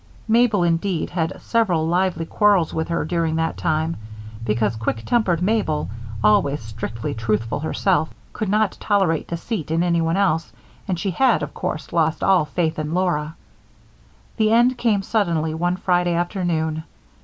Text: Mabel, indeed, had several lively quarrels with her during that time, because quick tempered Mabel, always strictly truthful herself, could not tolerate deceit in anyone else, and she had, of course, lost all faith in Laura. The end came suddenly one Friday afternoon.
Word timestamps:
Mabel, 0.27 0.63
indeed, 0.63 1.11
had 1.11 1.39
several 1.39 1.85
lively 1.87 2.25
quarrels 2.25 2.73
with 2.73 2.87
her 2.87 3.05
during 3.05 3.35
that 3.35 3.55
time, 3.55 3.97
because 4.43 4.75
quick 4.75 5.03
tempered 5.05 5.43
Mabel, 5.43 5.91
always 6.23 6.59
strictly 6.59 7.13
truthful 7.13 7.59
herself, 7.59 8.09
could 8.33 8.49
not 8.49 8.75
tolerate 8.79 9.27
deceit 9.27 9.69
in 9.69 9.83
anyone 9.83 10.17
else, 10.17 10.51
and 10.87 10.97
she 10.99 11.11
had, 11.11 11.43
of 11.43 11.53
course, 11.53 11.93
lost 11.93 12.23
all 12.23 12.45
faith 12.45 12.79
in 12.79 12.95
Laura. 12.95 13.35
The 14.37 14.51
end 14.51 14.75
came 14.75 15.03
suddenly 15.03 15.53
one 15.53 15.75
Friday 15.77 16.15
afternoon. 16.15 16.81